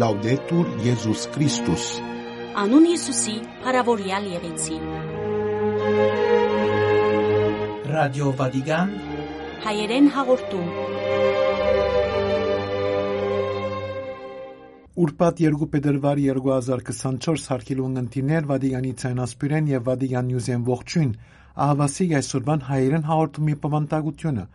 Լաուդետուր 0.00 0.68
Եզուս 0.80 1.22
Քրիստոս։ 1.34 1.86
Անուն 2.60 2.84
Հիսուսի, 2.88 3.32
հարավորյալ 3.64 4.28
եղեցի։ 4.30 4.76
Ռադիո 7.90 8.30
Վատիկան 8.38 8.94
Հայերեն 9.64 10.06
հաղորդում։ 10.14 10.70
Ուրբաթ 15.04 15.42
2 15.48 15.68
փետրվար 15.74 16.22
2024 16.28 17.50
հարկիլուն 17.52 18.00
ընտիներ 18.04 18.48
Վատիկանի 18.52 18.94
ցանասպիրեն 19.02 19.68
եւ 19.74 19.84
Վատիկան 19.90 20.30
նյուզեն 20.30 20.64
ողջույն 20.70 21.12
ահավասի 21.66 22.08
այսօրվան 22.22 22.64
հայերեն 22.70 23.06
հաղորդումի 23.10 23.58
պվանտագությունը 23.66 24.46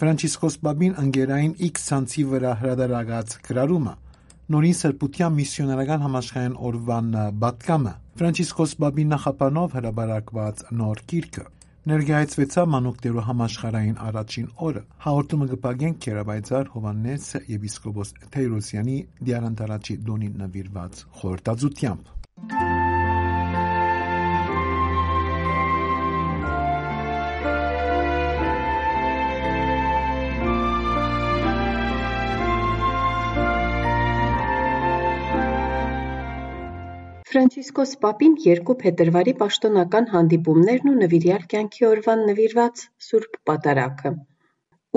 Ֆրանցիսկոս 0.00 0.58
Բաբին 0.64 0.96
ընկերային 1.04 1.54
X 1.68 1.86
ցանցի 1.90 2.26
վրա 2.32 2.56
հրադարագած 2.62 3.38
գրարումը 3.50 3.94
նորին 4.52 4.74
սրբության 4.76 5.36
միսիոներական 5.38 6.02
համաշխարհային 6.04 6.56
օրվան 6.68 7.06
բատկամը 7.44 7.92
Ֆրանցիսկոս 8.20 8.74
Բաբի 8.84 9.06
նախապանով 9.12 9.76
հրաբարակված 9.78 10.60
նոր 10.80 11.00
գիրքը 11.12 11.44
ներկայացվեցավ 11.92 12.68
մանուկտերու 12.74 13.24
համաշխարհային 13.30 13.98
առաջին 14.10 14.46
օրը 14.68 14.84
հաղորդումը 15.06 15.48
կպագեն 15.54 15.98
Կերաբայձար 16.04 16.70
Հովանես 16.76 17.26
եպիսկոպոս 17.56 18.14
Թեյրոսյանի 18.36 19.00
դիարանտարաչի 19.30 20.00
դոնին 20.12 20.40
նվիրված 20.44 21.04
խորտածությամբ 21.24 22.73
Ֆրանցիսկոս 37.34 37.92
Պապին 38.04 38.34
երկու 38.42 38.74
փետրվարի 38.80 39.32
պաշտոնական 39.38 40.04
հանդիպումներն 40.10 40.90
ու 40.90 40.92
նվիրյալ 40.98 41.46
կյանքի 41.54 41.86
օրվան 41.88 42.20
նվիրված 42.28 42.82
Սուրբ 43.06 43.32
Պատարագը։ 43.50 44.12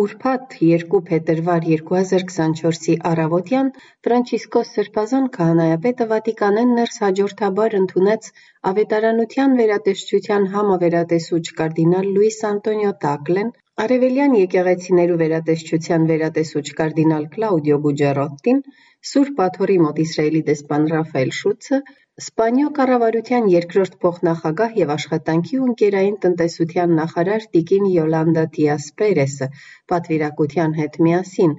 Ուրբաթ 0.04 0.54
2 0.60 1.00
փետրվար 1.08 1.66
2024-ի 1.70 2.98
առավոտյան 3.12 3.72
Ֆրանցիսկոս 4.08 4.76
Սրբազան 4.78 5.26
քահանայապետը 5.40 6.10
Վատիկանեն 6.14 6.78
ներս 6.82 7.02
հաջորդաբար 7.06 7.80
ընդունեց 7.82 8.32
Ավետարանության 8.74 9.58
վերատեսչության 9.64 10.50
համավերատեսուչ 10.58 11.46
կարդինալ 11.64 12.12
Լուիս 12.20 12.40
Անտոնիո 12.54 12.94
Տակլեն, 13.08 13.52
Արևելյան 13.84 14.32
եկեղեցիներու 14.36 15.16
վերատեսչության 15.22 16.06
վերատեսուչ 16.12 16.64
կարդինալ 16.80 17.26
Կլաուդիո 17.34 17.76
Գուջերոտտին, 17.84 18.62
Սուրբ 19.10 19.42
Աթոռի 19.46 19.76
մոտ 19.84 20.00
Իսրայելի 20.04 20.42
դեսպան 20.48 20.88
Ռաֆայել 20.94 21.34
Շուցը, 21.40 21.80
Սպանիո 22.24 22.72
կառավարության 22.80 23.52
երկրորդ 23.54 24.00
փոխնախագահ 24.08 24.82
եւ 24.82 24.96
աշխատանքի 24.98 25.62
ու 25.62 25.70
ընկերային 25.70 26.20
տնտեսության 26.26 27.00
նախարար 27.04 27.50
տիկին 27.54 27.88
Յոլանդա 27.94 28.50
Դիաս 28.58 28.92
Պերեսը 29.04 29.54
պատվիրակության 29.94 30.78
հետ 30.82 31.02
միասին 31.10 31.56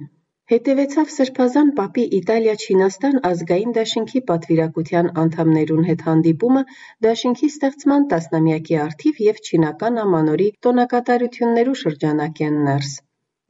հետևեցավ 0.49 1.09
Սրբազան 1.13 1.67
Պապի 1.77 2.03
Իտալիա-Չինաստան 2.19 3.17
ազգային 3.29 3.73
դաշինքի 3.75 4.21
պատվիրակության 4.29 5.09
անդամներուն 5.23 5.83
հետ 5.89 6.01
հանդիպումը 6.07 6.63
դաշինքի 7.07 7.49
ստեղծման 7.53 8.07
տասնամյակի 8.13 8.79
արդիվ 8.85 9.19
եւ 9.25 9.43
չինական 9.49 10.01
ամանորի 10.05 10.49
տոնակատարություններու 10.67 11.77
շրջանակեն 11.83 12.59
ներս։ 12.69 12.95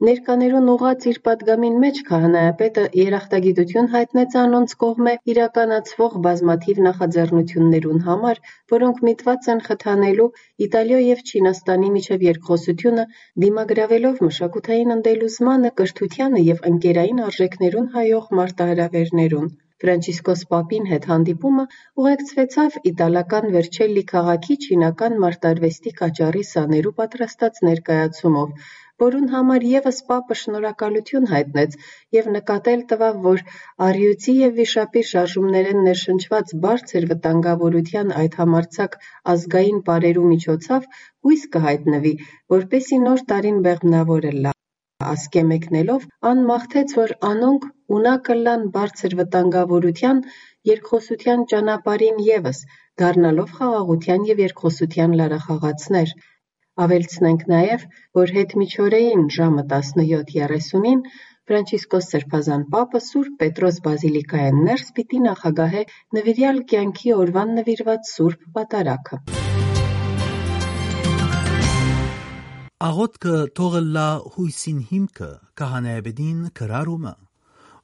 Ներկաներուն 0.06 0.68
ուղղած 0.72 1.02
իր 1.10 1.18
պատգամին 1.26 1.74
մեջ 1.80 1.98
քահանայապետը 2.10 2.84
երախտագիտություն 2.98 3.90
հայտնեց 3.94 4.36
անոնց 4.42 4.74
կողմէ 4.84 5.12
իրականացվող 5.32 6.16
բազմաթիվ 6.26 6.80
նախաձեռնություններուն 6.86 8.00
համար, 8.06 8.40
որոնք 8.74 9.04
միտված 9.10 9.50
են 9.54 9.62
խթանելու 9.68 10.30
Իտալիա 10.68 11.02
եւ 11.04 11.22
Չինաստանի 11.28 11.92
միջև 12.00 12.26
երկխոսությունը, 12.30 13.06
դիմագրավելով 13.44 14.26
մշակութային 14.30 14.96
ընդելուզմանը, 14.96 15.76
կրթությանը 15.82 16.44
եւ 16.48 16.68
ընկերային 16.72 17.24
արժեքներուն 17.28 17.94
հայող 18.00 18.36
մարտահրավերներուն։ 18.40 19.56
Ֆրանցիսկոս 19.80 20.40
Պապին 20.48 20.88
հետ 20.88 21.04
հանդիպումը 21.10 21.62
ուղեկցվեցավ 22.00 22.74
իտալական 22.90 23.46
Վերչելլի 23.54 24.02
քաղաքի 24.10 24.56
չինական 24.64 25.16
մարտարվեստի 25.22 25.92
կաճառի 26.00 26.42
սաներու 26.48 26.92
պատրաստած 26.98 27.62
ներկայացումով, 27.68 28.52
որուն 29.02 29.26
համար 29.32 29.66
եւս 29.70 29.98
Պապը 30.10 30.36
շնորհակալություն 30.42 31.28
հայտնեց 31.32 31.76
եւ 32.16 32.30
նկատել 32.36 32.84
տվավ, 32.92 33.18
որ 33.26 33.42
առյուծի 33.88 34.36
եւ 34.40 34.54
վիշապի 34.60 35.02
շարժումներեն 35.10 35.82
ներշնչված 35.88 36.54
բարձր 36.66 37.08
վտանգավորության 37.14 38.14
այդ 38.22 38.38
համարձակ 38.42 38.96
ազգային 39.34 39.82
պարերու 39.90 40.30
միջոցով 40.36 40.88
հույս 41.26 41.44
կհայտնվի, 41.58 42.14
որպեսի 42.56 43.04
նոր 43.08 43.28
տարին 43.32 43.60
բեղմնավորը 43.68 44.34
լա։ 44.46 44.56
Ասկե 45.10 45.42
մեկնելով 45.50 46.02
ան 46.30 46.40
մաղթեց, 46.48 46.90
որ 46.96 47.12
անոնք 47.28 47.62
ունա 47.98 48.10
կլան 48.26 48.66
բարձր 48.74 49.14
վտանգավորության 49.20 50.18
երկխոսության 50.70 51.44
ճանապարհին 51.52 52.18
եւս, 52.26 52.60
դառնալով 53.02 53.54
խաղաղության 53.60 54.26
եւ 54.30 54.42
երկխոսության 54.44 55.16
լարախաղացներ։ 55.22 56.12
Ավելցնենք 56.80 57.42
նաև, 57.50 57.82
որ 58.16 58.30
հետմիջօրեին 58.36 59.24
ժամը 59.34 59.64
17:30-ին 59.72 61.02
Ֆրանցիսկոս 61.50 62.08
Սրբազան 62.12 62.64
Պապը 62.72 63.00
Սուրբ 63.06 63.36
Պետրոս 63.42 63.80
բազիլիկայեն 63.86 64.62
ներս 64.68 64.86
պիտի 64.98 65.22
նախագահե 65.26 65.84
նվիրյալ 66.18 66.60
կյանքի 66.72 67.14
օրվան 67.20 67.54
նվիրված 67.60 68.12
Սուրբ 68.14 68.44
Պատարագը։ 68.56 69.22
Աղոտքը 72.90 73.38
թողը 73.60 73.82
լա 73.98 74.10
հույսին 74.36 74.84
հիմքը 74.92 75.32
քահանայաբեդին 75.60 76.46
քրարումը 76.60 77.18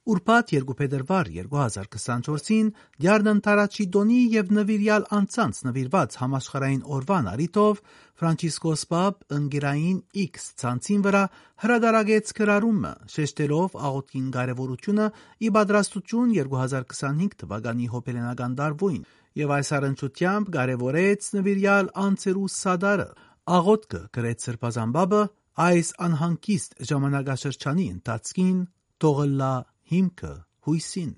Ուրբաթ 0.07 0.51
2 0.55 0.75
փետրվար 0.79 1.29
2024-ին 1.35 2.67
Դյարդն 3.03 3.39
Տարաչի 3.47 3.87
Դոնի 3.97 4.19
եւ 4.37 4.53
նվիրյալ 4.59 5.07
անցանց 5.17 5.63
նվիրված 5.67 6.19
համաշխարային 6.21 6.85
օրվան 6.97 7.31
արիտով 7.33 7.81
Ֆրանցիսկոս 8.17 8.83
Պապ 8.89 9.35
ընկերային 9.37 9.97
X 10.23 10.45
ցանցին 10.63 11.01
վրա 11.05 11.23
հրադարագեց 11.65 12.31
կրարումը, 12.39 12.93
շեշտելով 13.13 13.77
աղոթքին 13.89 14.31
կարևորությունը 14.37 15.09
ի 15.45 15.51
պատրաստություն 15.57 16.33
2025 16.39 17.37
թվականի 17.43 17.91
հոբելենական 17.93 18.57
դարվույն 18.63 19.03
եւ 19.37 19.53
այս 19.57 19.73
առընչությամբ 19.77 20.51
կարևորեց 20.57 21.29
նվիրյալ 21.37 21.93
անցերու 22.07 22.49
սադարը 22.57 23.09
աղոթքը 23.57 24.01
գրեց 24.17 24.49
Սրբազան 24.49 24.97
Բաբը 24.97 25.23
այս 25.67 25.93
անհանգիստ 26.09 26.81
ժամանակաշրջանի 26.89 27.87
ընթացքին 27.97 28.59
թողլա 29.05 29.53
հիմքը 29.93 30.33
հույսին 30.67 31.13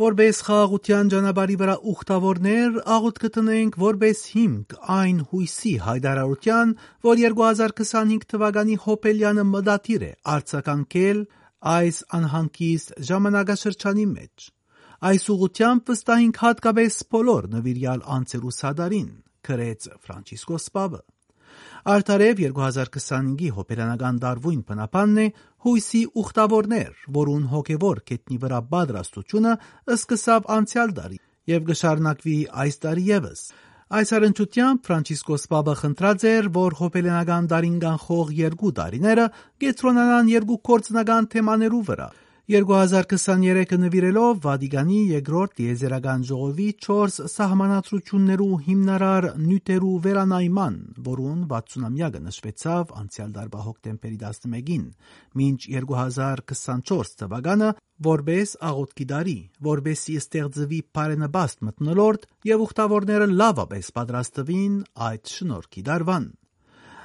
Որպես 0.00 0.38
խաղաղության 0.46 1.08
ճանապարհի 1.12 1.56
վրա 1.60 1.72
ուխտավորներ 1.90 2.76
աղոտ 2.94 3.18
կտնենք 3.20 3.74
որպես 3.82 4.22
հիմք 4.34 4.76
այն 4.94 5.18
հույսի 5.32 5.72
հայդարարության, 5.86 6.72
որ 7.04 7.20
2025 7.20 8.24
թվականի 8.32 8.78
հոպելյանը 8.86 9.44
մդատիր 9.50 10.06
է 10.08 10.10
արձականքել 10.36 11.22
այս 11.74 12.00
անհանգիստ 12.20 12.96
ժամանակաշրջանի 13.10 14.06
մեջ։ 14.16 14.48
Այս 15.10 15.30
ուղությամբ 15.36 15.92
վստահինք 15.92 16.44
հատկապես 16.48 17.00
բոլոր 17.12 17.52
նվիրյալ 17.60 18.04
անձերու 18.16 18.56
սադարին, 18.56 19.10
քրեց 19.44 19.90
Ֆրանցիսկոս 20.00 20.72
Պապը։ 20.80 21.04
Արդարև 21.94 22.42
2025-ի 22.44 23.48
հոբելյանական 23.56 24.20
դարվույն 24.24 24.60
բնապանն 24.68 25.20
է 25.22 25.26
հույսի 25.64 26.02
ուխտավորներ, 26.22 26.92
որուն 27.16 27.48
հոգևոր 27.54 28.02
կետնի 28.10 28.38
վրա 28.44 28.60
պատրաստությունը 28.74 29.56
սկսավ 29.96 30.48
անցյալ 30.60 30.94
տարի 31.00 31.20
եւ 31.50 31.66
կշարունակվի 31.70 32.36
այս 32.64 32.80
տարի 32.84 33.04
եւս։ 33.10 33.44
Այս 33.90 34.12
առընչությամբ 34.20 34.82
Ֆրանցիսկոս 34.86 35.44
Պապը 35.50 35.72
խնդրած 35.80 36.24
էր, 36.30 36.48
որ 36.54 36.74
հոբելյանական 36.78 37.46
դարին 37.50 37.78
կանխող 37.82 38.28
երկու 38.38 38.70
տարիները 38.76 39.24
կետրոնանան 39.64 40.30
երկու 40.30 40.58
կորցնական 40.70 41.26
թեմաներու 41.32 41.80
վրա՝ 41.90 42.06
2023-ը 42.50 43.76
նվիրելով 43.78 44.38
Վատիկանի 44.42 44.96
երկրորդ 45.12 45.52
տիեզերական 45.60 46.24
ժողովի 46.26 46.64
4 46.82 47.28
սահմանադրություններու 47.30 48.56
հիմնարար 48.64 49.26
նյութերու 49.42 49.92
վերանայման, 50.06 50.80
որուն 51.10 51.44
60-ամյակը 51.52 52.22
նշվեցավ 52.24 52.90
անցյալ 53.02 53.30
տարվա 53.38 53.62
հոկտեմբերի 53.68 54.18
11-ին, 54.24 54.90
մինչ 55.38 55.60
2024 55.76 57.14
թվականը 57.22 57.70
որբես 58.10 58.58
աղոտքի 58.72 59.08
դարի, 59.14 59.38
որբեսի 59.70 60.18
ստեղծվի 60.24 60.82
բարենպաստ 60.98 61.64
մտնոլորտ 61.70 62.28
եւ 62.50 62.66
ուխտավորները 62.66 63.32
լավապես 63.38 63.94
պատրաստվին 64.00 64.76
այդ 65.12 65.34
շնորհքի 65.38 65.88
դարվան։ 65.92 66.30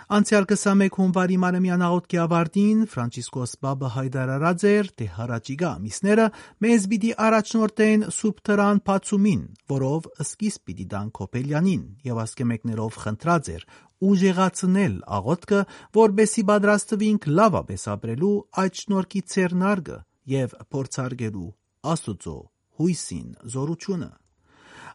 Անցյալ 0.05 0.45
21 0.45 0.97
հունվարի 0.99 1.37
Մանեմյան 1.41 1.83
աղոթքի 1.85 2.17
ավարտին 2.21 2.81
Ֆրանցիսկոս 2.91 3.53
Բաբը 3.65 3.87
հայտարարած 3.95 4.65
էր, 4.69 4.89
թե 5.01 5.05
հառաջիկա 5.15 5.69
ամիսները 5.79 6.25
մեզ 6.65 6.83
պիտի 6.91 7.09
առաջնորդեն 7.25 8.03
Սուրբ 8.13 8.43
Տրան 8.45 8.81
բացումին, 8.85 9.41
որով 9.73 10.09
սկիզբ 10.25 10.61
պիտի 10.69 10.85
տան 10.93 11.09
Կոպելյանին 11.17 11.87
եւ 12.05 12.21
ասկե 12.25 12.47
մեկներով 12.53 12.99
խնդրած 13.05 13.49
էր 13.55 13.65
ուժեղացնել 14.05 14.99
աղոթքը, 15.17 15.61
որբեսի 15.97 16.43
պատրաստվինք 16.51 17.25
լավապես 17.39 17.87
ապրելու 17.95 18.35
այդ 18.61 18.83
շնորհքի 18.85 19.23
ցերնարգը 19.33 19.97
եւ 20.35 20.53
փորձարկելու 20.75 21.49
Աստուծո 21.95 22.37
հույսին 22.77 23.27
զորությունը։ 23.55 24.11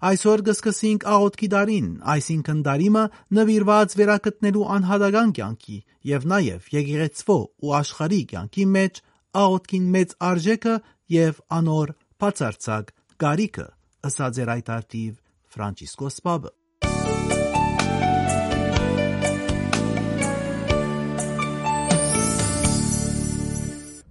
Այսօր 0.00 0.41
կսկսենք 0.47 1.02
աղոթքի 1.12 1.47
դարին, 1.52 1.88
այսինքն 2.08 2.61
դարիմը 2.64 3.00
նվիրված 3.37 3.97
վերակտնելու 4.00 4.62
անհատական 4.76 5.32
կյանքի 5.37 5.76
եւ 6.11 6.25
նաեւ 6.32 6.70
եկեղեցվո 6.73 7.37
ու 7.61 7.75
աշխարհի 7.79 8.20
կյանքի 8.31 8.64
մեջ 8.76 9.00
աղոթքին 9.43 9.91
մեծ 9.97 10.14
արժեքը 10.31 10.76
եւ 11.17 11.43
անոր 11.58 11.93
բացարձակ 12.17 12.94
կարիքը, 13.20 13.67
ըսած 14.08 14.41
էր 14.41 14.55
այդ 14.56 14.73
արտիվ 14.79 15.12
Ֆրանցիսկոս 15.52 16.19
Պապը։ 16.25 16.56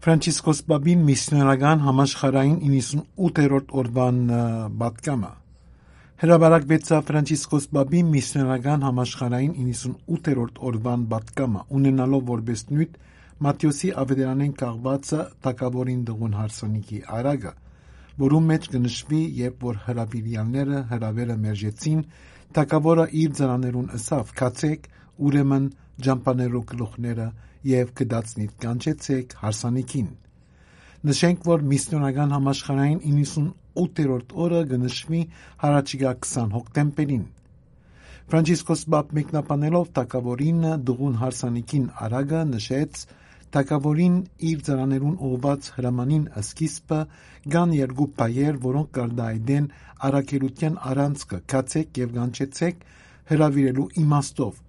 Ֆրանցիսկոս 0.05 0.63
Պապին 0.69 1.01
միսիոներական 1.09 1.85
համաշխարհային 1.89 2.57
98-րդ 2.69 3.77
օրվան 3.81 4.25
պատկամը 4.85 5.38
Հրաբարակվեցավ 6.19 7.03
Ֆրանցիսկոս 7.07 7.65
Պապի 7.75 7.99
միսիոներական 8.09 8.81
համաշխարհային 8.83 9.53
98-րդ 9.59 10.57
օրվան 10.69 11.05
պատկամը, 11.13 11.61
ունենալով 11.77 12.25
որպես 12.29 12.63
նույն 12.71 12.97
Մատթեոսի 13.45 13.91
ավետարանեն 14.03 14.51
կաղվածը 14.59 15.21
Տակավորին 15.47 16.03
դղուն 16.09 16.35
հարսանիքի 16.39 16.99
արագը, 17.19 17.53
որում 18.25 18.51
մեջ 18.51 18.69
կնշվի, 18.75 19.23
երբ 19.39 19.65
որ 19.69 19.81
հրավիրյալները 19.87 20.83
հրավերը 20.91 21.41
մերժեցին, 21.47 22.05
Տակավորը 22.59 23.09
իր 23.23 23.35
ծանաներուն 23.39 23.91
ըսավ. 23.95 24.33
«Կացեք, 24.43 24.89
ուրեմն 25.29 25.73
ջամփաներու 26.03 26.67
գլուխները 26.73 27.33
եւ 27.79 27.95
կդացնիդ 28.01 28.59
կանչեցեք 28.65 29.39
հարսանիքին»։ 29.45 30.17
Նշենք, 30.99 31.45
որ 31.47 31.61
միսիոնական 31.63 32.33
համաշխարհային 32.35 32.97
98-րդ 33.07 34.33
օրը 34.45 34.57
կնշվի 34.71 35.19
հառաջիկա 35.61 36.11
20 36.25 36.49
հոկտեմբերին։ 36.57 37.21
Ֆրանցիսկոս 38.33 38.83
Պապ 38.93 39.13
մեկնաբանելով 39.19 39.85
Տակավորին 39.99 40.65
դղուն 40.89 41.15
հարսանիքին 41.21 41.85
արագը 42.07 42.41
նշեց 42.49 43.05
Թագավորին 43.55 44.17
իր 44.49 44.59
ծառաներուն 44.65 45.15
ուղված 45.27 45.69
հրամանին 45.77 46.25
սկիզբը 46.43 46.99
կան 47.55 47.71
երկու 47.77 48.07
բայեր, 48.19 48.59
որոնք 48.65 48.91
կարտահայտեն 48.97 49.69
առաքելության 50.09 50.75
առանցքը՝ 50.91 51.39
«Կացեք 51.53 52.01
եւ 52.03 52.11
կանչեցեք» 52.19 52.83
հրավիրելու 53.31 53.87
իմաստով։ 54.03 54.59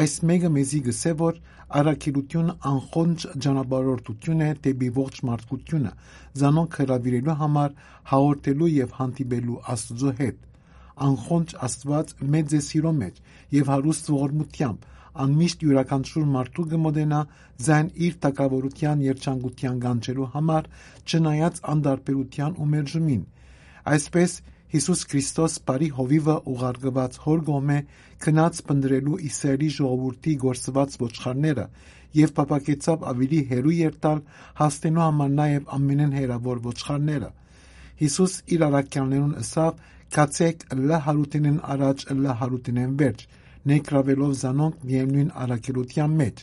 Այս 0.00 0.16
մեկը 0.32 0.50
մեզի 0.56 0.80
գսե, 0.88 1.14
որ 1.20 1.38
առաքելությունը 1.80 2.54
անխոնջ 2.70 3.26
ճանապարհորդություն 3.44 4.42
է 4.44 4.48
դեպի 4.66 4.88
ողջ 4.98 5.20
մարդկությունը, 5.28 5.92
զանոնք 6.40 6.78
հրավիրելու 6.80 7.36
համար 7.42 7.76
հաղորդելու 8.10 8.70
եւ 8.74 8.96
հանդիպելու 8.98 9.60
Աստծո 9.74 10.12
հետ։ 10.20 10.42
Անխոնջ 11.08 11.54
Աստված 11.68 12.14
մեծ 12.34 12.54
է 12.54 12.60
սիրո 12.68 12.92
մեջ 12.98 13.20
եւ 13.58 13.70
հարուստ 13.74 14.10
ողորմությամբ, 14.14 14.88
անմիշտ 15.24 15.64
յուրաքանչյուր 15.64 16.26
մարդու 16.34 16.66
կմոտենա 16.74 17.20
ձայն 17.64 17.88
իր 18.06 18.14
թակավորության 18.24 19.04
երջանկության 19.08 19.76
կանչելու 19.84 20.30
համար, 20.34 20.68
չնայած 21.06 21.60
անդարբերության 21.74 22.56
ու 22.58 22.68
մերժումին։ 22.74 23.22
Այսպես 23.94 24.36
Հիսուս 24.74 25.02
Քրիստոս 25.10 25.56
բարի 25.70 25.88
հովիվը 25.98 26.34
ուղարկված 26.50 27.18
հոր 27.24 27.42
գոմե 27.48 27.78
քնած 28.24 28.60
փնդրելու 28.68 29.18
Իսրայելի 29.28 29.68
ժողովրդի 29.74 30.34
գործված 30.44 30.96
ոչխարները 31.04 31.66
եւ 32.18 32.32
փապակեցավ 32.38 33.06
ավելի 33.12 33.40
հերու 33.52 33.76
երտալ 33.78 34.24
հասնելու 34.60 35.04
համար 35.04 35.32
նաեւ 35.38 35.70
ամենեն 35.78 36.16
հերավոր 36.18 36.62
ոչխարները։ 36.66 37.30
Հիսուս 38.02 38.34
իր 38.56 38.66
առաքյալներուն 38.68 39.38
ըսավ. 39.44 39.82
«Կացեք 40.14 40.60
լա 40.78 40.98
հարութենեն 41.04 41.56
առաջ, 41.74 42.02
լա 42.24 42.34
հարութենեն 42.42 42.98
վերջ» 43.00 43.22
ներգրավելով 43.70 44.32
զանոնք 44.40 44.82
միևնույն 44.88 45.30
առաքելության 45.44 46.16
մեջ։ 46.20 46.42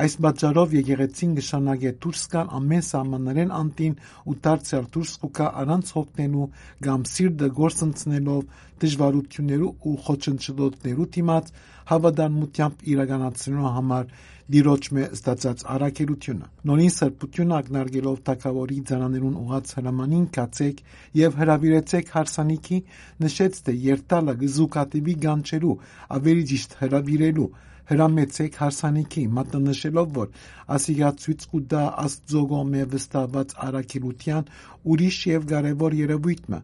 Այս 0.00 0.14
պատճառով 0.24 0.74
եկեղեցին 0.78 1.32
կշանակե 1.36 1.90
դուրս 2.04 2.20
գալ 2.32 2.52
ամեն 2.58 2.84
սահմաններեն 2.86 3.50
անտին 3.58 3.96
ու 4.30 4.36
դարձյալ 4.46 4.86
դուրս 4.94 5.12
կգա 5.24 5.48
առանց 5.62 5.92
հոգնելու 5.96 6.46
կամ 6.86 7.04
սիրտը 7.10 7.48
գործընծնելով 7.58 8.54
դժվարություններու 8.84 9.70
ու 9.90 9.94
խոչընդոտներու 10.06 11.08
դիմաց 11.16 11.52
հավատարմությամբ 11.90 12.84
իրականացնելու 12.94 13.74
համար 13.76 14.14
Տիրոջ 14.50 14.86
մե 14.96 15.02
ստացած 15.14 15.60
առաքելությունը։ 15.72 16.46
Նորին 16.70 16.92
սրբությունը 16.94 17.54
ակնարկելով 17.60 18.16
Թագավորի 18.28 18.78
ծանաներուն 18.88 19.36
ուղած 19.42 19.74
հրամանին 19.78 20.24
կացեք 20.36 20.80
եւ 21.20 21.38
հրավիրեցեք 21.42 22.10
հարսանիքի, 22.16 22.78
նշեց 23.26 23.60
թե 23.68 23.76
երթալը 23.84 24.34
գզուկատիվի 24.40 25.14
գանչելու, 25.26 25.76
ավելի 26.18 26.44
ճիշտ 26.50 26.78
հրավիրելու 26.80 27.50
հրամեցեք 27.90 28.58
հարսանիքի, 28.62 29.22
մատնանշելով, 29.36 30.10
որ 30.16 30.28
ասիգա 30.76 31.10
ցույց 31.22 31.46
կուտա 31.52 31.84
Աստծո 32.04 32.42
կողմէ 32.50 32.82
վստահված 32.94 33.54
առաքելության 33.66 34.50
ուրիշ 34.94 35.18
եւ 35.30 35.48
կարեւոր 35.52 35.96
երևույթը, 36.00 36.60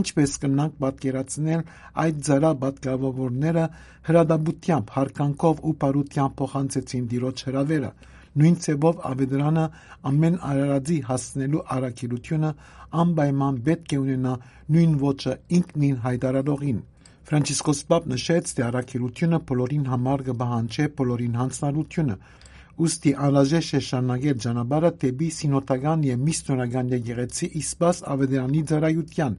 ինչպես 0.00 0.36
կնանք 0.44 0.74
պատկերացնել 0.84 1.62
այդ 2.04 2.22
ծառա 2.26 2.52
պատգամավորները 2.64 3.64
հրադաբությամբ, 4.08 4.92
հարկանքով 4.96 5.62
ու 5.70 5.74
բարությամբ 5.84 6.36
փոխանցեցին 6.40 7.08
Տիրոջ 7.10 7.44
հրավերը, 7.50 7.90
նույն 8.40 8.56
ցեբով 8.64 9.00
ավետարանը 9.10 9.64
ամեն 10.10 10.36
արարածի 10.50 10.98
հասնելու 11.10 11.64
առաքելությունը 11.76 12.50
անպայման 13.04 13.58
պետք 13.66 13.94
է 13.96 13.98
ունենա 14.04 14.34
նույն 14.76 14.94
ոճը 15.02 15.34
ինքնին 15.58 15.98
հայտարարողին։ 16.06 16.78
Ֆրանցիսկոս 17.30 17.80
Պապ 17.86 18.06
նշեց, 18.10 18.48
թե 18.58 18.62
առաքելությունը 18.66 19.38
բոլորին 19.46 19.82
համար 19.86 20.22
կբահանջե 20.28 20.86
բոլորին 20.98 21.36
հանձնարարությունը, 21.38 22.14
ուստի 22.82 23.12
անհրաժեշտ 23.26 23.76
է 23.78 23.80
շարունակել 23.88 24.40
ճանապարհը 24.44 24.90
դեպի 25.04 25.28
սինոդական 25.36 26.02
եւ 26.08 26.24
միսիոնական 26.26 26.90
եկեղեցի 26.96 27.48
իսպաս 27.60 28.00
ավետարանի 28.14 28.62
ծառայության։ 28.70 29.36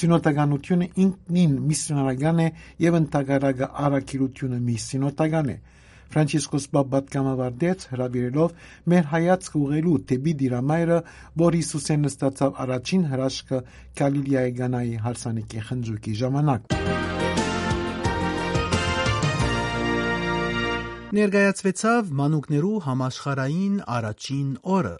Սինոդականությունը 0.00 0.88
ինքնին 1.04 1.58
միսիոնարական 1.66 2.40
է 2.40 2.48
եւ 2.86 2.96
ընդհանրակը 3.04 3.68
առաքելությունը 3.84 4.62
միսիոնական 4.70 5.52
է։ 5.52 5.58
Ֆրանցիսկոս 6.06 6.66
Պապ 6.72 6.90
պատգամավարտեց 6.94 7.86
հրավիրելով 7.92 8.52
մեր 8.92 9.08
հայացքը 9.12 9.60
ուղղելու 9.60 9.96
դեպի 10.12 10.34
Դիրամայրը, 10.44 11.00
որ 11.42 11.58
Հիսուսեն 11.60 12.06
նստացավ 12.06 12.62
առաջին 12.64 13.04
հրաշքը 13.12 13.60
Գալիլեայի 14.00 14.56
Կանայի 14.62 14.96
հարսանիքի 15.10 15.66
խնջույքի 15.66 16.18
ժամանակ։ 16.22 17.15
Ներկայացվեցավ 21.14 22.08
մանուկներու 22.18 22.78
համաշխարային 22.82 23.74
առաջին 23.96 24.48
օրը։ 24.76 24.94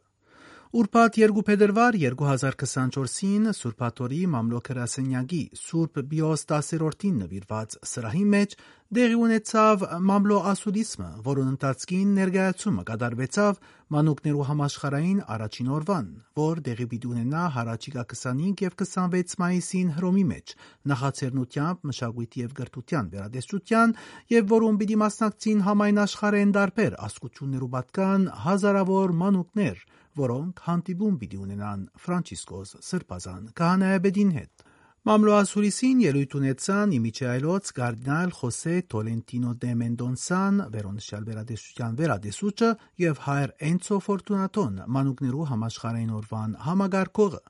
Ուրբաթ 0.78 1.16
2 1.22 1.42
փետրվար 1.48 1.98
2024-ին 2.02 3.48
Սուրբաթորի 3.58 4.20
մամլոքրասենյակի 4.34 5.40
Սուրբ 5.62 5.98
Բիոս 6.12 6.46
10-րդին 6.52 7.16
նվիրված 7.24 7.76
սրահի 7.90 8.24
մեջ 8.36 8.54
դեղի 8.94 9.16
ունեցավ 9.18 9.80
մամլո 10.06 10.36
ասուլիսմը, 10.46 11.06
որոն 11.26 11.46
ընթացքին 11.52 12.10
ներկայացումը 12.16 12.82
կատարվեցավ 12.86 13.56
մանուկներու 13.96 14.44
համաշխարային 14.46 15.22
առաջին 15.34 15.70
օրվան, 15.76 16.06
որ 16.38 16.60
դեղի 16.68 16.86
պիտի 16.92 17.10
ունենա 17.10 17.42
հառաջիկա 17.56 18.04
25 18.12 18.62
եւ 18.66 18.76
26 18.84 19.34
մայիսին 19.42 19.90
Հռոմի 19.96 20.24
մեջ, 20.30 20.54
նախաձեռնությամբ 20.92 21.90
մշակույթի 21.90 22.44
եւ 22.46 22.54
գրթության 22.62 23.10
վերադեսչության 23.16 23.96
եւ 24.36 24.48
որում 24.54 24.78
պիտի 24.82 25.00
մասնակցին 25.02 25.66
համայն 25.66 26.00
աշխարհեն 26.06 26.54
դարբեր 26.56 26.98
ասկություններու 27.10 27.72
պատկան 27.74 28.30
հազարավոր 28.46 29.16
մանուկներ, 29.26 29.82
որոնք 30.22 30.64
հանդիպում 30.70 31.18
պիտի 31.26 31.42
ունենան 31.42 31.84
Ֆրանցիսկոս 32.06 32.78
Սրբազան 32.86 33.52
քահանայաբեդին 33.58 34.34
հետ։ 34.38 34.65
Մամլոասուրիսին 35.06 35.98
ելույթ 36.02 36.32
ունեցան 36.34 36.94
իմիջայլոց 36.96 37.68
կարդինալ 37.76 38.32
Խոսե 38.38 38.72
Տոլենտինո 38.90 39.52
դե 39.62 39.74
Մենդոնսան, 39.82 40.58
վերոնշյալ 40.74 41.28
վերադեսության 41.28 41.98
վերադեսուչը 42.00 42.70
եւ 43.06 43.20
հայր 43.30 43.52
Էնցո 43.70 43.98
Ֆորտունատոն, 44.10 44.80
մանուկներու 44.96 45.46
համաշխարհային 45.52 46.16
օրվան 46.18 46.58
համագարկողը։ 46.66 47.40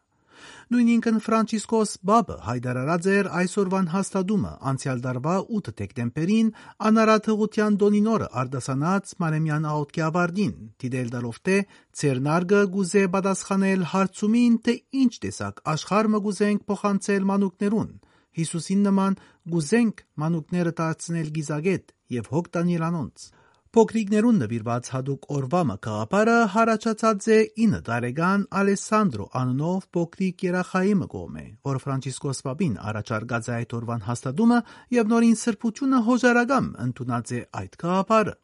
Նույնինքն 0.75 1.19
Ֆրանցիսկոս 1.27 1.91
Բաբը 2.11 2.37
հայտարարած 2.47 3.09
էր 3.13 3.29
այսօրվան 3.41 3.91
հաստատումը 3.93 4.53
անցյալ 4.71 5.03
դարվա 5.07 5.35
8 5.59 5.71
դեկտեմբերին 5.81 6.51
անարաթղության 6.91 7.79
դոնին 7.83 8.11
օրը 8.17 8.29
արդասանած 8.43 9.15
Մարեմյան 9.23 9.69
աղոտքի 9.73 10.05
ավարտին, 10.07 10.53
դիտել 10.83 11.09
դալով 11.17 11.39
թե 11.47 11.57
Ցերնարգը 12.01 12.61
գուզե 12.77 13.05
պատասխանել 13.17 13.87
հարցումին, 13.95 14.59
թե 14.67 14.75
ինչ 15.07 15.13
տեսակ 15.27 15.65
աշխարհ 15.77 16.11
մը 16.17 16.21
գուզենք 16.27 16.67
փոխանցել 16.71 17.31
մանուկներուն։ 17.31 17.91
Հիսուսին 18.37 18.81
նման 18.85 19.15
գուզենք 19.53 20.01
մանուկները 20.21 20.73
դարձնել 20.83 21.29
գիզագետ 21.37 21.93
եւ 22.17 22.33
հոգ 22.37 22.51
տանել 22.57 22.83
անոնց։ 22.91 23.31
Փոքրիկներուն 23.77 24.39
նվիրված 24.41 24.87
հadoop 24.89 25.27
օրվա 25.37 25.59
մկաղապարը 25.71 26.37
հարաճած 26.53 27.27
է 27.35 27.37
9 27.65 27.81
տարեկան 27.89 28.47
Ալեսանդրո 28.61 29.27
անունով 29.41 29.85
փոքրիկ 29.97 30.45
երախայի 30.47 30.95
մկոմ 31.03 31.37
է, 31.43 31.45
որ 31.69 31.81
Ֆրանցիսկոս 31.85 32.41
Պապին 32.49 32.81
առաջարկած 32.93 33.51
է 33.53 33.55
այդ 33.59 33.77
օրվան 33.81 34.09
հաստատումը 34.09 34.63
եւ 34.97 35.13
նորին 35.13 35.39
սրբությունը 35.45 36.03
հոժարագամ 36.09 36.73
ընդունած 36.87 37.37
է 37.37 37.45
այդ 37.61 37.81
կաղապարը։ 37.85 38.37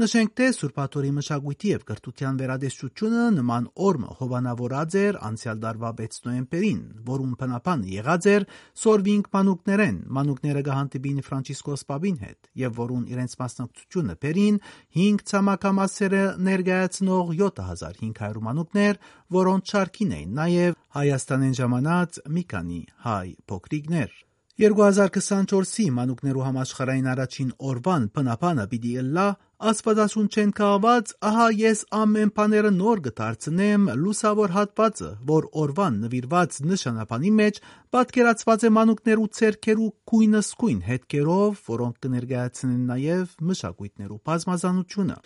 Նշենք, 0.00 0.30
թե 0.40 0.46
Սուրբաթորի 0.56 1.08
մշակույթի 1.12 1.70
եւ 1.72 1.82
կրթության 1.88 2.36
վերադեսչությունը 2.40 3.24
նման 3.36 3.66
օրը 3.88 4.14
հովանավորած 4.20 4.96
էր 5.02 5.18
անցյալ 5.28 5.58
դարվա 5.64 5.90
6 5.98 6.22
նոյեմբերին, 6.28 6.78
որում 7.10 7.34
բնապան 7.42 7.82
եղած 7.92 8.28
էր 8.32 8.46
Սորվինգ 8.84 9.28
մանուկներեն, 9.36 9.98
մանուկները 10.18 10.64
գահանտիբին 10.70 11.20
Ֆրանցիսկոս 11.28 11.84
Պապին 11.92 12.18
հետ 12.24 12.50
եւ 12.62 12.80
որուն 12.80 13.04
իրենց 13.12 13.36
մասնակցությունը 13.44 14.18
բերին 14.24 14.58
5 15.02 15.22
ցամաքամասերը 15.32 16.24
ներկայացնող 16.48 17.36
7500 17.44 18.44
մանուկներ, 18.48 19.00
որոնց 19.42 19.76
շարքին 19.76 20.18
էին 20.22 20.36
նաեւ 20.40 20.82
Հայաստանեն 21.02 21.56
ժամանած 21.62 22.20
մի 22.32 22.48
քանի 22.56 22.82
հայ 23.04 23.28
փոքրիկներ։ 23.44 24.20
2024-ի 24.60 25.84
մանուկներու 25.96 26.42
համաշխարհային 26.44 27.06
առաջին 27.12 27.52
օրվան 27.72 28.04
բնապանը 28.16 28.66
պիտի 28.72 28.92
ըլլա 29.02 29.24
Աստվածաշուն 29.62 30.24
չեն 30.26 30.48
քաղված, 30.58 31.10
ահա 31.22 31.44
ես 31.54 31.80
ամեն 31.94 32.30
բաները 32.34 32.70
նոր 32.74 33.02
կդարձնեմ 33.04 33.84
լուսավոր 34.00 34.54
հատվածը, 34.56 35.10
որ 35.28 35.46
օրվան 35.62 36.00
նվիրված 36.02 36.56
նշանապանի 36.70 37.30
մեջ 37.36 37.60
պատկերացված 37.94 38.66
է 38.66 38.72
մանուկներու 38.78 39.28
ցերկերու 39.38 39.86
քույնսկույն 40.10 40.82
հետքերով, 40.88 41.62
որոնք 41.70 42.02
կներկայացնեն 42.08 42.82
նաև 42.90 43.38
մշակույթներու 43.52 44.20
բազմազանությունը։ 44.32 45.18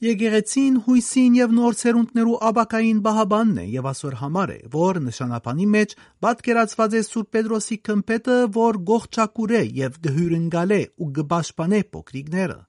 Եկեղեցին 0.00 0.78
հույսին 0.86 1.34
եւ 1.40 1.58
նոր 1.58 1.74
ցերունդներու 1.82 2.38
աբակային 2.46 3.02
բահաբանն 3.10 3.58
է 3.60 3.66
եւ 3.74 3.90
ասոր 3.90 4.14
համար 4.22 4.54
է, 4.54 4.60
որ 4.78 5.02
նշանապանի 5.10 5.68
մեջ 5.74 5.98
պատկերացված 6.24 6.96
է 6.96 7.04
Սուրբ 7.10 7.30
Պետրոսի 7.36 7.82
քմփետը, 7.90 8.40
որ 8.54 8.80
գողջակուրե 8.94 9.62
եւ 9.82 10.02
գհյուրընկալե 10.08 10.82
ու 11.04 11.12
գբաշխանե 11.20 11.86
փոքրիկները։ 11.90 12.60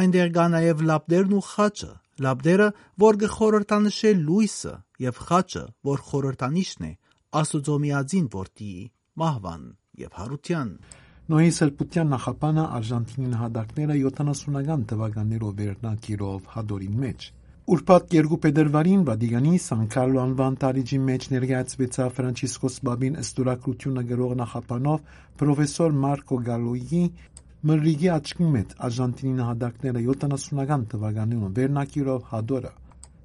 Այնտեղ 0.00 0.30
կա 0.36 0.46
նաև 0.56 0.84
լաբդերն 0.90 1.34
ու 1.36 1.42
խաչը, 1.46 1.90
լաբդերը, 2.26 2.68
որ 3.06 3.18
գխորհրդանշե 3.22 4.12
լույսը, 4.26 4.74
եւ 5.06 5.20
խաչը, 5.28 5.64
որ 5.86 6.04
խորհրդանիշն 6.10 6.86
է 6.86 6.92
Աստուծո 7.36 7.76
միածին 7.86 8.28
որդիի 8.32 8.84
մահվան 9.20 9.64
եւ 10.06 10.20
հարության։ 10.20 10.68
Նոյի 11.26 11.52
սրբության 11.56 12.12
նախապանը 12.14 12.64
Արժանտինի 12.76 13.30
նահատակները 13.32 13.96
70-ական 14.02 14.84
թվականներով 14.92 15.54
վերնակիրով 15.60 16.50
հադորին 16.54 17.00
մեջ։ 17.02 17.26
Ուրբաթ 17.66 18.12
երկու 18.14 18.36
փետրվարին 18.44 19.00
Վատիկանի 19.08 19.56
Սան 19.64 19.86
Կարլո 19.90 20.20
անվան 20.22 20.58
տարիջի 20.62 20.98
մեջ 21.06 21.24
ներկայացվեցավ 21.32 22.12
Ֆրանցիսկոս 22.18 22.76
Բաբին 22.86 23.16
ըստորակրությունը 23.22 24.04
գրող 24.10 24.34
նախապանով 24.40 25.16
պրոֆեսոր 25.42 25.96
Մարկո 26.06 26.38
Գալոյի 26.46 27.02
Մրրիգի 27.66 28.08
աչքի 28.14 28.48
մեջ 28.54 28.72
Արժանտինի 28.86 29.30
նահատակները 29.36 30.00
70-ական 30.08 30.82
թվականներում 30.90 31.54
վերնակիրով 31.56 32.26
հադորը 32.32 32.70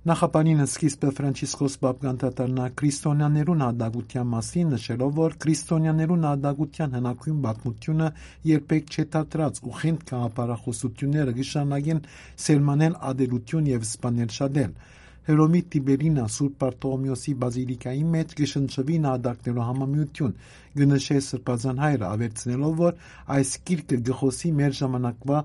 Նախապանինը 0.09 0.65
սկիզբը 0.65 1.11
Ֆրանցիսկոս 1.17 1.75
Բաբգանտատարնա 1.83 2.69
քրիստոնյաներու 2.81 3.57
նահատակության 3.59 4.31
մասին 4.31 4.71
նշելով, 4.75 5.11
որ 5.19 5.35
քրիստոնյաներու 5.45 6.17
նահատակության 6.23 6.95
հնագույն 6.97 7.43
պատմությունը 7.43 8.07
երբեք 8.51 8.89
չետատրած 8.95 9.61
ու 9.61 9.75
խինդ 9.81 10.07
քաղաքապարախոսությունները 10.09 11.35
գշանակեն 11.41 12.01
սերմանել 12.47 12.97
ադելություն 13.11 13.69
եւ 13.75 13.87
սպանել 13.91 14.33
շադել։ 14.41 14.73
Հռոմի 15.29 15.59
Տիբերինա 15.73 16.23
Սուրբ 16.33 16.53
Բարտոլոմեոսի 16.61 17.33
բազիլիկայի 17.41 17.99
մեջ 18.13 18.31
կշնչվի 18.39 18.95
նահատակներու 19.03 19.65
համամիություն, 19.67 20.31
գնշե 20.79 21.17
Սրբազան 21.27 21.81
հայրը 21.83 22.05
ավերցնելով, 22.09 22.75
որ 22.81 22.99
այս 23.35 23.51
գիրքը 23.69 23.97
գխոսի 24.09 24.51
մեր 24.61 24.77
ժամանակվա 24.81 25.39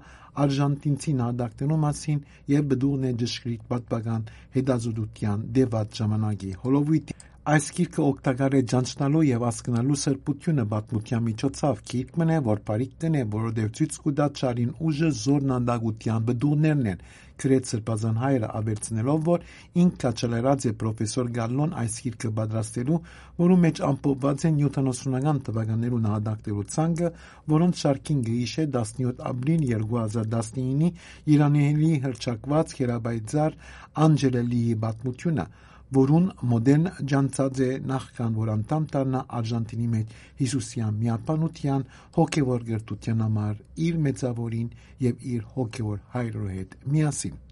արժանտինցի 0.47 1.15
նահատակներու 1.21 1.79
մասին 1.87 2.21
եւ 2.53 2.67
բդուղն 2.73 3.07
է 3.11 3.13
ճշգրիտ 3.23 3.63
պատմական 3.73 4.27
հետազոտության 4.59 5.47
դեվատ 5.59 6.01
ժամանակի 6.03 6.53
հոլովույթի 6.65 7.19
Այս 7.47 7.67
գիրքը 7.75 8.01
օգտակար 8.03 8.55
է 8.59 8.61
ճանչնալու 8.71 9.21
եւ 9.23 9.43
հասկանալու 9.47 9.97
սրբությունը 10.03 10.63
պատմության 10.71 11.21
միջոցով։ 11.27 11.83
Գիրք 11.91 12.17
մնե, 12.19 12.39
որ 12.47 12.63
բարիք 12.71 12.95
տնե, 13.05 13.21
որովհետեւ 13.35 13.69
ցույց 13.79 13.99
կուտա 14.07 14.25
ճարին 14.41 14.73
ուժը 14.89 15.11
զոր 15.19 15.45
նանդագության 15.51 16.25
բդուղներն 16.31 16.89
են։ 16.93 17.05
Գրեց 17.45 17.71
սրբազան 17.71 18.19
հայրը 18.23 18.51
ավերցնելով, 18.61 19.21
որ 19.29 19.47
ինքը 19.85 20.11
չլերած 20.17 20.67
է 20.67 20.73
պրոֆեսոր 20.81 21.31
Գալլոն 21.37 21.77
այս 21.87 22.01
գիրքը 22.07 22.31
պատրաստելու, 22.41 22.99
որու 23.39 23.61
մեջ 23.67 23.83
ամփոփված 23.91 24.47
են 24.51 24.59
70-ական 24.65 25.41
թվականներու 25.47 26.03
նահատակներու 26.09 26.67
ցանկը, 26.75 27.13
որոնց 27.55 27.85
շարքին 27.85 28.25
գիշե 28.27 28.67
17 28.81 29.23
ապրիլ 29.31 29.69
2019-ի 29.87 30.91
Իրանելի 31.37 31.93
հրճակված 32.09 32.77
Քերաբայձար 32.81 33.61
Անջելելիի 34.09 34.81
պատմությունը 34.87 35.49
որուն 35.95 36.27
մոդերն 36.51 36.89
ջանցած 37.13 37.61
է 37.67 37.71
նախքան 37.93 38.37
որ 38.41 38.53
անդամ 38.57 38.87
դառնա 38.97 39.23
Արժանտինի 39.39 39.89
մեջ 39.95 40.17
Հիսուսյան 40.43 41.01
միապանության 41.07 41.87
հոգևոր 42.19 42.69
գրթության 42.73 43.25
համար 43.27 43.65
իր 43.87 44.05
մեծավորին 44.09 44.71
եւ 45.07 45.27
իր 45.37 45.49
հոգևոր 45.57 46.05
հայրո 46.17 46.47
հետ 46.59 46.79
միասին 46.97 47.43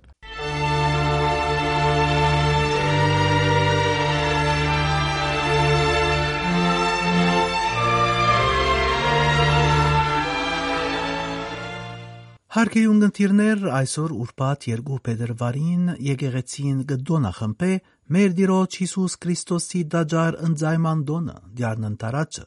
Հարկի 12.54 12.82
ունգընտիրներ 12.86 13.64
այսօր 13.76 14.12
ուրբաթ 14.14 14.66
երկու 14.68 14.98
փետրվարին 15.06 15.88
եկեղեցին 16.06 16.76
գդոնախմբե 16.92 17.70
մեր 18.12 18.34
Տիրոջ 18.38 18.76
Հիսուս 18.80 19.14
Քրիստոսի 19.24 19.80
դաջար 19.94 20.36
ընձայման 20.48 21.04
դոնը 21.08 21.36
դառնն 21.60 21.94
տարածը 22.02 22.44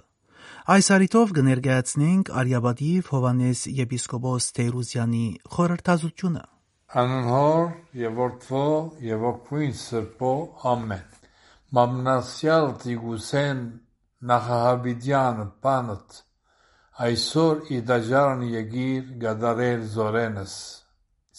Այս 0.73 0.89
արիտով 0.97 1.33
կներկայացնենք 1.37 2.29
Արիաբադիվ 2.41 3.09
Հովանես 3.13 3.63
եպիսկոպոս 3.81 4.49
Տերուզյանի 4.57 5.25
խորհրդազությունը 5.55 6.43
Անհոր 7.01 7.65
եւ 8.03 8.21
որդվո 8.21 8.67
եւ 9.07 9.25
ոգույն 9.27 9.73
սրբո 9.81 10.35
ամեն 10.73 11.07
Մամնասյալ 11.77 12.69
Տիգուսեն 12.85 13.65
նախահաբիդյան 14.31 15.41
բանտ 15.65 16.21
այսօր 17.07 17.59
իդաջարն 17.77 18.43
եկիր 18.49 19.09
գադարել 19.21 19.81
զորենս։ 19.95 20.53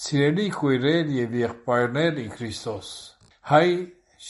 Սիրելի 0.02 0.44
քույրեր 0.54 1.08
եւ 1.14 1.32
եղբայրներ 1.38 2.20
Քրիստոս։ 2.34 2.90
Հայ 3.50 3.70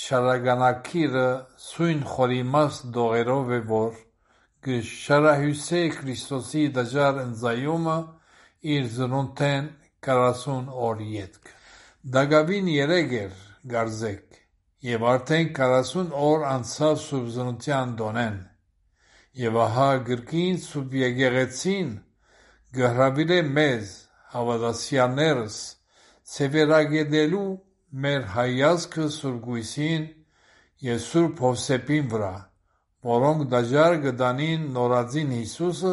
շարագանակիրը 0.02 1.26
սույն 1.66 2.02
խորիմաս 2.12 2.80
դողերով 2.96 3.54
է 3.58 3.60
որ 3.72 3.96
գշարահյուսե 4.68 5.82
Քրիստոսի 5.98 6.64
դաջար 6.78 7.22
ընձայումը 7.24 7.96
իր 8.74 8.90
զնունտեն 8.98 9.70
40 10.08 10.74
օր 10.90 11.02
յետք։ 11.14 11.54
Դագավին 12.18 12.68
երեգեր 12.74 13.40
գարձեք 13.74 14.38
եւ 14.88 15.08
արդեն 15.14 15.50
40 15.62 16.14
օր 16.28 16.46
անցավ 16.52 17.02
սուրբ 17.08 17.34
զնունտյան 17.38 17.98
դոնեն 18.02 18.38
Եվ 19.38 19.56
ահա 19.62 19.88
գրքին 20.06 20.56
Սուրբ 20.64 20.94
Եկեղեցին 20.98 21.90
գհրավիրե 22.78 23.36
մեզ 23.58 23.90
հավատացյալներս 24.32 25.58
սևերագետելու 26.32 27.50
մեր 27.88 28.24
հայացքը 28.34 29.04
Սուրբ 29.14 29.36
Գույսին 29.44 30.02
եւ 30.84 30.98
Սուրբ 31.04 31.38
Հովսեփին 31.44 32.08
վրա, 32.12 32.32
որոնք 33.08 33.44
դաժար 33.54 33.94
գտանին 34.02 34.66
նորածին 34.74 35.30
Հիսուսը, 35.36 35.92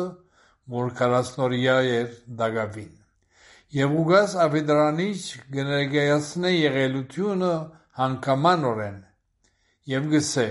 որ 0.75 0.89
կարասնորիա 0.99 1.75
էր 1.95 2.09
դագավին։ 2.41 2.91
Եվ 3.75 3.95
ուգաս 4.01 4.35
ավետրանիչ 4.45 5.19
կներկայացնե 5.55 6.51
եղելությունը 6.55 7.53
հանգամանորեն 8.01 8.99
եւ 9.95 10.09
գսե. 10.15 10.49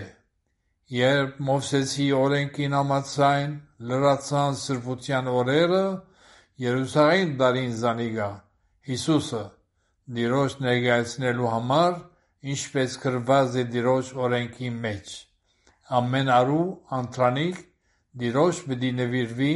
Երբ 0.95 1.43
Մովսեսի 1.45 2.09
օրենքին 2.25 2.79
համաձայն 2.79 3.53
լրացան 3.91 4.59
սրբության 4.65 5.31
օրերը, 5.35 5.85
Երուսաղեմ 6.65 7.37
դարին 7.41 7.73
զանիգա 7.85 8.31
Հիսուսը 8.89 9.45
դիրոջ 10.05 10.55
ներկայացնելու 10.61 11.51
համար, 11.55 11.95
ինչպես 12.55 12.97
գրված 13.05 13.55
է 13.57 13.65
դիրոջ 13.75 14.11
օրենքի 14.25 14.71
մեջ։ 14.85 15.13
Ամեն 15.99 16.31
արու 16.35 16.67
անտրանիկ 16.99 17.63
դիրոջ 18.25 18.61
պիտի 18.69 18.91
նվիրվի 18.99 19.55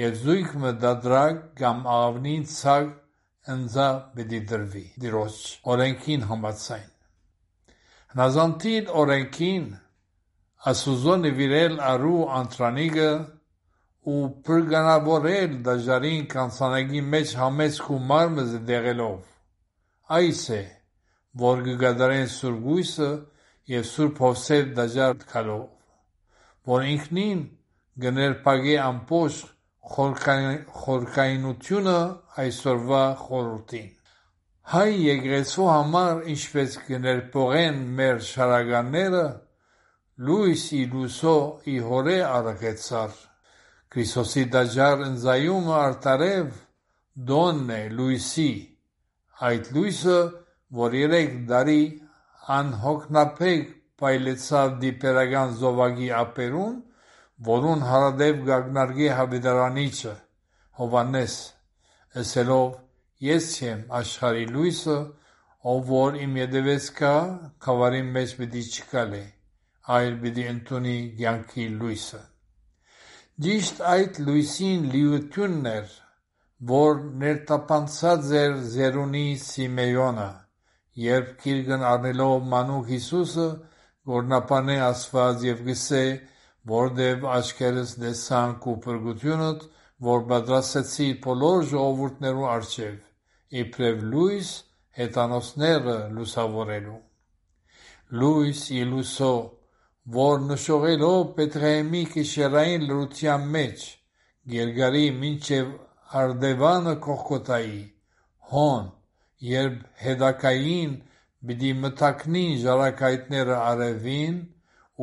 եւ 0.00 0.16
զույգ 0.22 0.54
մը 0.62 0.72
դադրակ 0.84 1.42
կամ 1.60 1.84
աղավնին 1.96 2.46
ցակ 2.54 2.88
ընձա 3.54 3.88
պիտի 4.16 4.40
դրվի 4.54 4.84
դիրոջ 5.04 5.36
օրենքին 5.74 6.26
համաձայն։ 6.32 6.88
Հնազանդին 8.14 8.90
օրենքին 9.04 9.68
Ասուզո 10.70 11.14
նվիրել 11.20 11.74
արու 11.84 12.20
անտրանիկը 12.38 13.08
ու 14.14 14.20
պրգանավորել 14.48 15.60
դաժարին 15.68 16.24
կանցանագի 16.32 17.02
մեջ 17.14 17.36
համեցք 17.42 17.90
ու 17.92 17.98
մարմզը 18.10 18.60
դեղելով։ 18.70 19.33
Այս 20.04 20.40
է, 20.52 20.64
որ 21.40 21.62
գգադարեն 21.64 22.26
սուր 22.28 22.56
գույսը 22.60 23.06
և 23.72 23.84
սուր 23.88 24.08
փովսեր 24.18 24.66
դաժար 24.76 25.14
կալով, 25.30 25.62
որ 26.68 26.82
ինքնին 26.90 27.40
գներպագե 28.04 28.74
ամպոշ 28.84 29.38
խորկայնությունը 29.94 31.94
այսօրվա 32.44 33.00
խորուրդին։ 33.22 33.88
Հայ 34.74 34.90
եկրեցու 35.04 35.70
համար 35.70 36.20
ինչպես 36.34 36.76
գներպողեն 36.90 37.80
մեր 38.02 38.22
շարագանները, 38.28 39.24
լույս 40.28 40.66
ի 40.76 40.82
լուսո 40.92 41.36
ի 41.64 41.78
հորե 41.88 42.18
արագեցար, 42.28 43.16
Քրիստոսի 43.94 44.44
դաժար 44.52 45.08
ընձայումը 45.08 45.74
արտարև 45.80 46.54
դոնն 47.32 47.68
է 47.72 47.82
լույսի, 47.96 48.52
այդ 49.48 49.70
լույսը, 49.76 50.18
որ 50.80 50.98
երեք 51.00 51.32
դարի 51.50 51.82
անհոգնափեք 52.58 53.72
պայլեցավ 54.02 54.76
դիպերական 54.84 55.56
զովագի 55.60 56.10
ափերուն, 56.20 56.76
որուն 57.48 57.88
հարադեպ 57.88 58.44
գագնարգի 58.50 59.08
հավիդարանիչը 59.18 60.14
Հովանես, 60.74 61.34
ասելով 62.18 62.70
ես 63.22 63.44
եմ 63.62 63.82
աշխարի 63.98 64.46
լույսը, 64.54 64.96
ով 65.72 65.84
որ 65.90 66.16
իմ 66.24 66.32
ետևից 66.40 66.88
կա, 66.98 67.12
խավարի 67.66 68.00
մեջ 68.16 68.32
պիտի 68.40 68.62
չկալե, 68.74 69.20
այլ 69.98 70.16
պիտի 70.24 70.46
ընդունի 70.54 70.96
կյանքի 71.20 71.66
լույսը։ 71.82 72.22
Ճիշտ 73.46 73.84
այդ 73.92 74.20
լույսին 74.26 74.90
լիությունն 74.96 75.70
էր, 75.74 75.94
որ 76.62 77.00
ներտապանցած 77.20 78.28
էր 78.40 78.52
Զերունի 78.74 79.24
Սիմեյոնը, 79.44 80.26
երբ 81.04 81.32
գիրկն 81.44 81.86
առնելով 81.90 82.44
մանուկ 82.52 82.92
Հիսուսը 82.94 83.46
գորնապանե 84.10 84.76
ասված 84.88 85.44
եւ 85.48 85.64
գսե, 85.68 86.04
որտեւ 86.74 87.26
աչքերս 87.38 87.96
տեսանք 88.04 88.68
ու 88.70 88.76
փրկությունդ, 88.84 89.66
որ 90.08 90.22
պատրաստեցի 90.30 91.08
բոլոր 91.24 91.66
ժողովուրդներու 91.72 92.46
արչեւ, 92.54 92.94
իբրև 93.64 94.06
լույս 94.14 94.54
հետանոսները 95.00 95.98
լուսավորելու։ 96.16 97.00
Լույս 98.20 98.62
իլուսո 98.78 99.34
որ 100.14 100.42
նշողելով 100.46 101.20
Պետրեհեմի 101.36 102.00
գիշերային 102.14 102.82
լրության 102.88 103.44
մեջ 103.54 103.84
Գերգարի 104.54 105.04
մինչև 105.20 105.70
Արդևանը 106.20 106.94
Կողկոտայի 107.04 107.80
հոն, 108.50 108.84
երբ 109.50 109.80
հետակային 110.04 110.92
պիտի 111.48 111.72
մթակնին 111.84 112.52
ժառակայթները 112.64 113.56
արևին 113.70 114.36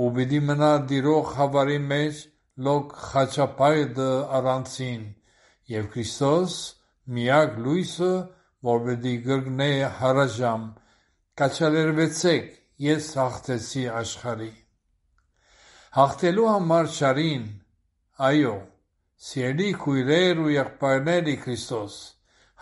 ու 0.01 0.07
պիտի 0.17 0.41
մնա 0.51 0.71
դիրող 0.91 1.27
խավարի 1.33 1.77
մեջ 1.89 2.23
լոկ 2.67 2.95
խաչապայտը 3.09 4.09
առանցին 4.39 5.03
եւ 5.75 5.91
Քրիստոս 5.95 6.57
միակ 7.17 7.61
լույսը 7.67 8.13
որ 8.71 8.81
պիտի 8.87 9.13
գրգնե 9.27 9.71
հարաժամ 9.99 10.65
կաչալերվեցեք 11.41 12.51
ես 12.87 13.13
հաղթեցի 13.21 13.87
աշխարհի 14.01 14.51
Հաղթելու 15.91 16.43
համար 16.47 16.85
շարին, 16.95 17.41
այո, 18.27 18.51
սիրելի 19.21 19.65
քույրեր 19.81 20.39
ու 20.41 20.51
եղբայրների 20.51 21.33
Քրիստոս, 21.41 21.95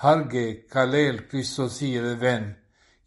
հարկ 0.04 0.34
է 0.40 0.48
կալել 0.74 1.20
Քրիստոսի 1.32 1.92
ետևեն 1.92 2.48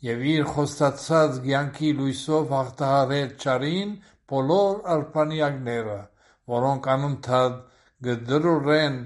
եւ 0.07 0.23
իր 0.31 0.47
խոստացած 0.53 1.41
կյանքի 1.47 1.91
լույսով 1.99 2.55
հաղթահարել 2.57 3.35
չարին 3.43 3.93
բոլոր 4.33 4.79
արբանյակները, 4.95 5.99
որոնք 6.55 6.89
անընդհատ 6.95 7.59
գդրուրեն 8.09 8.97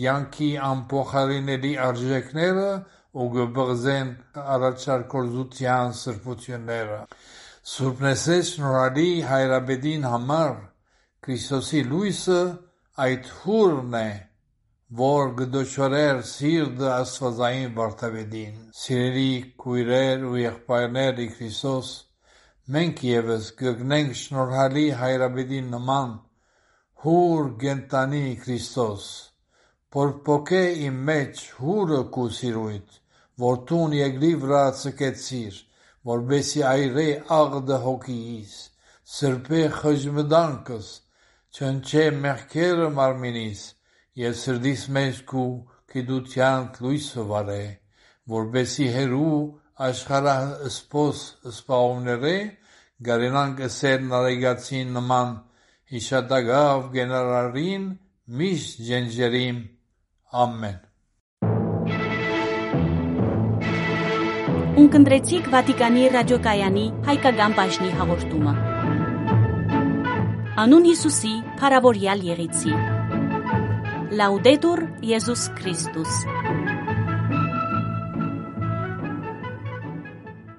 կյանքի 0.00 0.50
անփոխարինելի 0.70 1.74
արժեքները 1.90 2.72
ու 3.20 3.28
գբղզեն 3.36 4.16
առաջարկորզության 4.56 5.94
սրբությունները։ 6.00 6.98
Սուրբնեսես 7.74 8.56
շնորհալի 8.56 9.08
հայրաբեդին 9.34 10.10
համար 10.14 10.58
Քրիստոսի 11.28 11.86
լույսը 11.92 12.42
այդ 12.98 13.28
հուրն 13.40 13.92
է, 13.94 14.08
որ 14.98 15.28
գդոչորեր 15.38 16.20
սիրտը 16.26 16.86
աստվածային 16.90 17.74
վարդապետին։ 17.76 18.54
Սիրելի 18.78 19.34
քույրեր 19.62 20.24
ու 20.30 20.40
եղբայրներ 20.40 21.20
Քրիստոս, 21.36 21.90
մենք 22.76 23.02
եւս 23.06 23.50
գտնենք 23.60 24.16
շնորհալի 24.20 24.86
հայրաբեդին 25.02 25.68
նման 25.74 26.16
հուր 27.04 27.52
գենտանի 27.62 28.24
Քրիստոս, 28.42 29.06
փորփոքե 29.94 30.62
իմ 30.88 30.98
մեջ 31.10 31.44
հուրը 31.60 32.00
կու 32.16 32.26
սիրույթ, 32.40 32.98
որ 33.44 33.60
տուն 33.70 33.94
եկլի 34.00 34.32
վրա 34.46 34.64
ցկեցիր, 34.80 35.62
որբեսի 36.10 36.66
այրե 36.72 37.06
աղդը 37.38 37.78
հոգիս, 37.86 38.58
սրբե 39.14 39.62
խժմդանքս, 39.78 40.90
չնչե 41.50 42.02
մեղքերը 42.24 42.88
մարմինիս 42.96 43.62
եւ 44.20 44.34
սրդիս 44.40 44.82
մեջ 44.96 45.20
քու 45.30 45.46
գիտության 45.94 46.68
լույսը 46.84 47.24
վարե, 47.30 47.62
որբեսի 48.34 48.86
հերու 48.96 49.40
աշխարհասպոս 49.86 51.22
սպաումները 51.50 52.36
գարենան 53.08 53.56
կսեր 53.60 54.04
նարեգացին 54.10 54.94
նման 54.98 55.34
հիշատակավ 55.94 56.86
գենարարին 56.94 57.88
միշտ 58.40 58.84
ջենջերիմ 58.90 59.60
ամեն 60.44 60.78
Ունկնդրեցիք 64.80 65.48
Վատիկանի 65.52 66.04
ռադիոկայանի 66.14 66.84
հայկական 67.10 67.56
բաժնի 67.58 67.90
հաղորդումը։ 68.00 68.69
Անուն 70.58 70.86
Հիսուսի, 70.88 71.30
Փարավորյալ 71.60 72.24
Եղեցի։ 72.26 72.72
Լաուդետուր 74.18 74.80
Եզուս 75.06 75.44
Քրիստոս։ 75.60 76.16